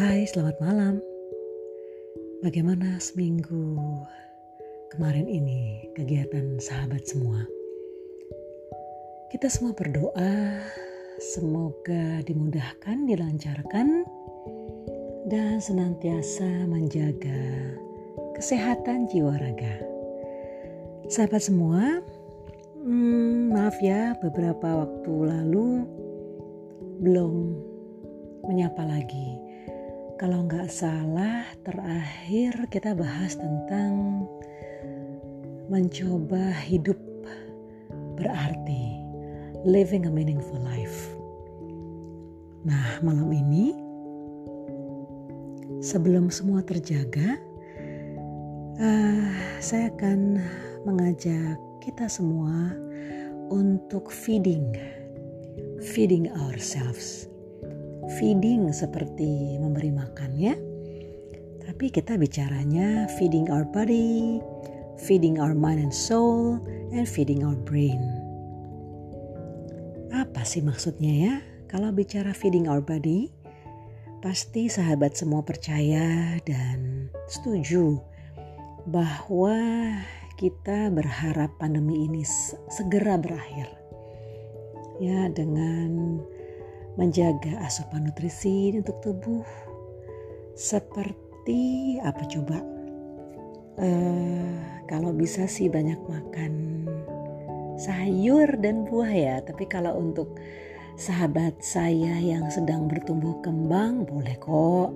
[0.00, 0.96] Hai, selamat malam.
[2.40, 3.76] Bagaimana seminggu
[4.88, 7.44] kemarin ini kegiatan sahabat semua?
[9.28, 10.56] Kita semua berdoa
[11.20, 14.08] semoga dimudahkan, dilancarkan,
[15.28, 17.76] dan senantiasa menjaga
[18.40, 19.84] kesehatan jiwa raga.
[21.12, 22.00] Sahabat semua,
[22.80, 25.84] hmm, maaf ya beberapa waktu lalu
[27.04, 27.32] belum
[28.48, 29.49] menyapa lagi.
[30.20, 34.28] Kalau nggak salah, terakhir kita bahas tentang
[35.72, 37.00] mencoba hidup
[38.20, 39.00] berarti,
[39.64, 41.16] living a meaningful life.
[42.68, 43.72] Nah, malam ini,
[45.80, 47.40] sebelum semua terjaga,
[48.76, 50.36] uh, saya akan
[50.84, 52.76] mengajak kita semua
[53.48, 54.68] untuk feeding,
[55.80, 57.29] feeding ourselves
[58.16, 60.54] feeding seperti memberi makan ya.
[61.64, 64.40] Tapi kita bicaranya feeding our body,
[65.00, 66.60] feeding our mind and soul,
[66.92, 68.00] and feeding our brain.
[70.10, 71.34] Apa sih maksudnya ya?
[71.70, 73.30] Kalau bicara feeding our body,
[74.20, 78.02] pasti sahabat semua percaya dan setuju
[78.90, 79.56] bahwa
[80.40, 82.24] kita berharap pandemi ini
[82.72, 83.68] segera berakhir.
[85.00, 86.20] Ya, dengan
[86.98, 89.46] menjaga asupan nutrisi untuk tubuh.
[90.56, 92.58] Seperti apa coba?
[93.80, 94.60] Uh,
[94.90, 96.84] kalau bisa sih banyak makan
[97.78, 99.36] sayur dan buah ya.
[99.40, 100.36] Tapi kalau untuk
[100.98, 104.90] sahabat saya yang sedang bertumbuh kembang boleh kok.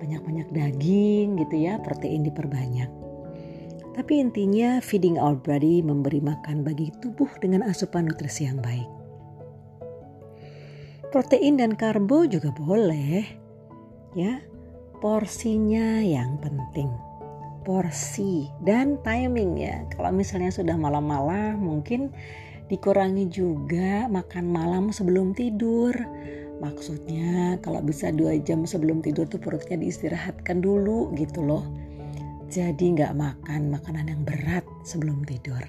[0.00, 2.90] Banyak-banyak daging gitu ya protein diperbanyak.
[3.94, 9.03] Tapi intinya feeding our body memberi makan bagi tubuh dengan asupan nutrisi yang baik
[11.14, 13.22] Protein dan karbo juga boleh.
[14.18, 14.42] Ya.
[14.98, 16.90] Porsinya yang penting.
[17.62, 19.86] Porsi dan timing ya.
[19.94, 22.10] Kalau misalnya sudah malam-malam mungkin
[22.66, 25.94] dikurangi juga makan malam sebelum tidur.
[26.58, 31.62] Maksudnya kalau bisa dua jam sebelum tidur tuh perutnya diistirahatkan dulu gitu loh.
[32.50, 35.62] Jadi nggak makan makanan yang berat sebelum tidur.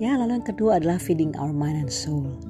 [0.00, 2.40] Ya lalu yang kedua adalah feeding our mind and soul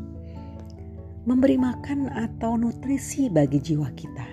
[1.28, 4.26] memberi makan atau nutrisi bagi jiwa kita.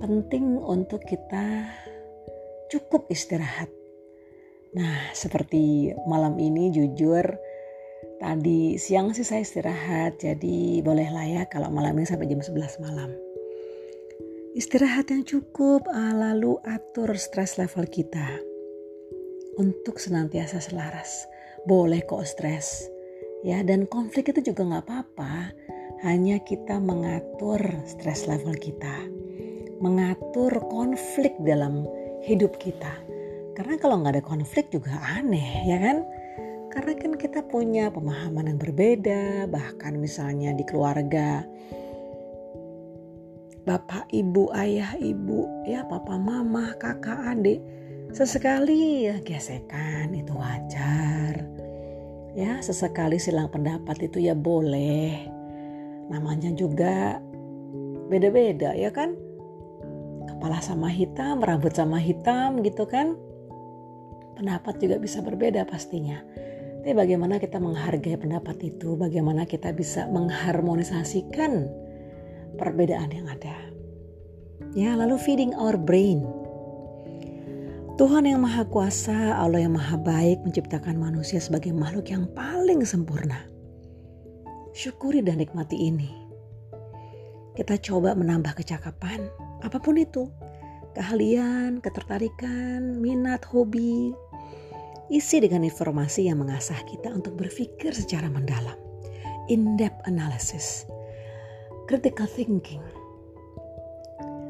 [0.00, 1.70] Penting untuk kita
[2.72, 3.70] cukup istirahat.
[4.74, 7.26] Nah, seperti malam ini jujur
[8.18, 13.10] tadi siang sih saya istirahat, jadi bolehlah ya kalau malam ini sampai jam 11 malam.
[14.50, 18.42] Istirahat yang cukup, ah, lalu atur stres level kita
[19.58, 21.26] untuk senantiasa selaras.
[21.68, 22.88] Boleh kok stres,
[23.46, 25.34] ya dan konflik itu juga nggak apa-apa.
[26.00, 29.20] Hanya kita mengatur stress level kita
[29.80, 31.88] mengatur konflik dalam
[32.22, 32.92] hidup kita.
[33.56, 36.04] Karena kalau nggak ada konflik juga aneh ya kan?
[36.70, 41.42] Karena kan kita punya pemahaman yang berbeda bahkan misalnya di keluarga.
[43.64, 47.60] Bapak ibu ayah ibu ya papa mama kakak adik
[48.10, 51.59] sesekali ya gesekan itu wajar
[52.38, 55.26] Ya, sesekali silang pendapat itu ya boleh.
[56.10, 57.18] Namanya juga
[58.06, 59.18] beda-beda ya kan?
[60.30, 63.18] Kepala sama hitam, rambut sama hitam gitu kan?
[64.38, 66.22] Pendapat juga bisa berbeda pastinya.
[66.80, 68.96] Tapi bagaimana kita menghargai pendapat itu?
[68.96, 71.68] Bagaimana kita bisa mengharmonisasikan
[72.56, 73.56] perbedaan yang ada?
[74.72, 76.39] Ya, lalu feeding our brain
[78.00, 83.44] Tuhan yang Maha Kuasa, Allah yang Maha Baik menciptakan manusia sebagai makhluk yang paling sempurna.
[84.72, 86.08] Syukuri dan nikmati ini.
[87.52, 89.28] Kita coba menambah kecakapan,
[89.60, 90.32] apa pun itu.
[90.96, 94.16] Keahlian, ketertarikan, minat, hobi.
[95.12, 98.80] Isi dengan informasi yang mengasah kita untuk berpikir secara mendalam.
[99.52, 100.88] In-depth analysis.
[101.84, 102.80] Critical thinking.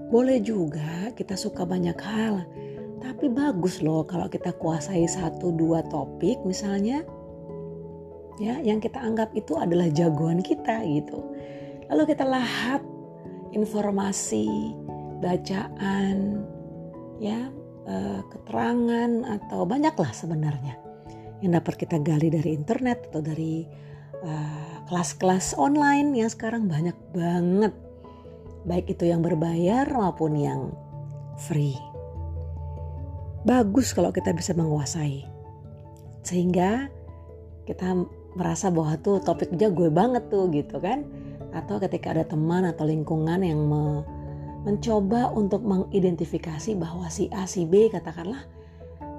[0.07, 2.47] Boleh juga kita suka banyak hal,
[3.01, 7.03] tapi bagus loh kalau kita kuasai satu dua topik misalnya
[8.41, 11.21] ya yang kita anggap itu adalah jagoan kita gitu.
[11.91, 12.81] Lalu kita lahap
[13.51, 14.77] informasi,
[15.19, 16.47] bacaan,
[17.19, 17.51] ya
[17.85, 19.11] eh, keterangan
[19.41, 20.79] atau banyaklah sebenarnya
[21.41, 23.65] yang dapat kita gali dari internet atau dari
[24.25, 27.73] eh, kelas-kelas uh, online yang sekarang banyak banget
[28.69, 30.61] baik itu yang berbayar maupun yang
[31.41, 31.90] free.
[33.43, 35.25] Bagus kalau kita bisa menguasai.
[36.21, 36.93] Sehingga
[37.65, 37.97] kita
[38.37, 41.09] merasa bahwa tuh topiknya gue banget tuh gitu kan.
[41.51, 44.05] Atau ketika ada teman atau lingkungan yang me
[44.61, 48.45] mencoba untuk mengidentifikasi bahwa si A si B katakanlah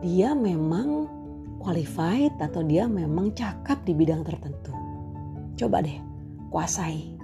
[0.05, 1.09] dia memang
[1.57, 4.69] qualified atau dia memang cakap di bidang tertentu.
[5.57, 5.97] Coba deh
[6.53, 7.17] kuasai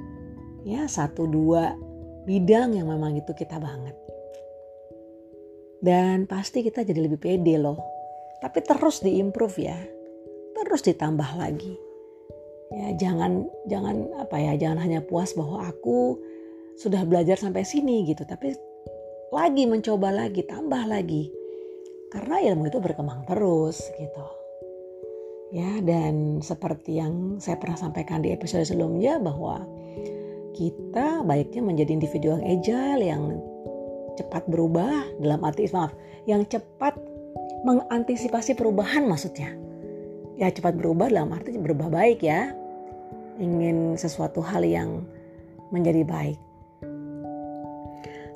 [0.65, 1.77] ya satu dua
[2.25, 4.06] bidang yang memang itu kita banget.
[5.77, 7.77] Dan pasti kita jadi lebih pede loh.
[8.41, 9.77] Tapi terus diimprove ya.
[10.57, 11.73] Terus ditambah lagi.
[12.67, 16.19] Ya jangan jangan apa ya, jangan hanya puas bahwa aku
[16.77, 18.53] sudah belajar sampai sini gitu, tapi
[19.31, 21.31] lagi mencoba lagi, tambah lagi.
[22.11, 24.25] Karena ilmu itu berkembang terus gitu.
[25.55, 29.63] Ya, dan seperti yang saya pernah sampaikan di episode sebelumnya bahwa
[30.51, 33.23] kita baiknya menjadi individu yang agile, yang
[34.17, 35.93] cepat berubah dalam arti maaf,
[36.25, 36.97] yang cepat
[37.63, 39.53] mengantisipasi perubahan maksudnya.
[40.37, 42.53] Ya cepat berubah dalam arti berubah baik ya.
[43.37, 45.05] Ingin sesuatu hal yang
[45.69, 46.39] menjadi baik.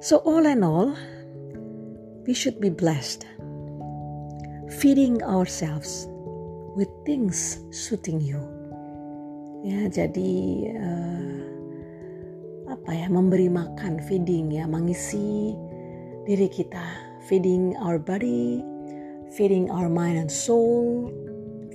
[0.01, 0.97] So all in all,
[2.25, 3.25] we should be blessed.
[4.81, 6.09] Feeding ourselves
[6.73, 8.41] with things suiting you.
[9.61, 10.33] Ya, jadi
[10.73, 11.37] uh,
[12.73, 15.53] apa ya, memberi makan, feeding ya, mengisi
[16.31, 16.95] diri kita,
[17.27, 18.63] feeding our body,
[19.35, 21.11] feeding our mind and soul,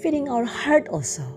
[0.01, 1.29] feeding our heart also.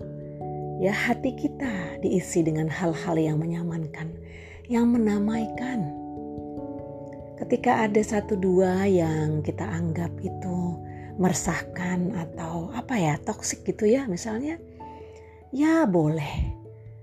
[0.80, 4.16] Ya, hati kita diisi dengan hal-hal yang menyamankan,
[4.72, 5.92] yang menamaikan.
[7.36, 10.80] Ketika ada satu dua yang kita anggap itu
[11.20, 14.56] meresahkan atau apa ya toksik gitu ya misalnya
[15.52, 16.56] ya boleh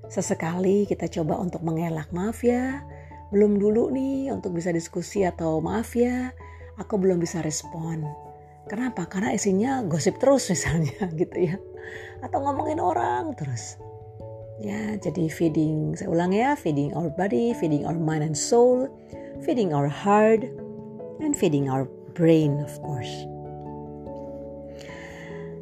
[0.10, 2.82] sesekali kita coba untuk mengelak maaf ya
[3.34, 6.32] belum dulu nih untuk bisa diskusi atau maaf ya
[6.78, 8.06] aku belum bisa respon.
[8.68, 9.08] Kenapa?
[9.08, 11.56] Karena isinya gosip terus misalnya gitu ya.
[12.24, 13.80] Atau ngomongin orang terus.
[14.58, 18.90] Ya jadi feeding saya ulang ya feeding our body feeding our mind and soul
[19.46, 20.42] feeding our heart
[21.22, 21.86] and feeding our
[22.18, 23.30] brain of course.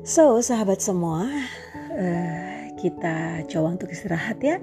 [0.06, 1.26] So, sahabat semua,
[1.98, 4.62] uh, kita coba untuk istirahat ya.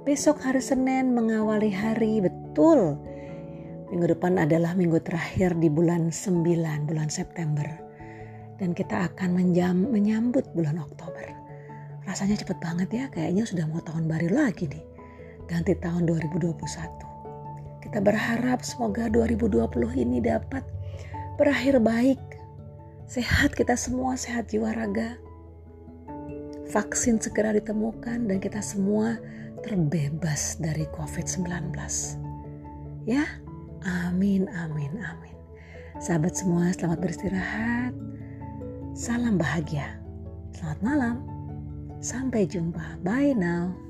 [0.00, 2.96] Besok hari Senin mengawali hari betul.
[3.92, 6.44] Minggu depan adalah minggu terakhir di bulan 9,
[6.88, 7.66] bulan September.
[8.56, 11.28] Dan kita akan menjam, menyambut bulan Oktober.
[12.08, 14.84] Rasanya cepet banget ya, kayaknya sudah mau tahun baru lagi nih.
[15.48, 16.56] Ganti tahun 2021.
[17.84, 19.66] Kita berharap semoga 2020
[20.00, 20.62] ini dapat
[21.36, 22.20] berakhir baik
[23.10, 25.18] Sehat kita semua, sehat jiwa raga.
[26.70, 29.18] Vaksin segera ditemukan dan kita semua
[29.64, 31.76] terbebas dari COVID-19.
[33.08, 33.24] Ya,
[33.84, 35.36] amin, amin, amin.
[36.00, 37.92] Sahabat semua, selamat beristirahat.
[38.96, 40.00] Salam bahagia.
[40.56, 41.16] Selamat malam.
[42.00, 43.00] Sampai jumpa.
[43.04, 43.89] Bye now.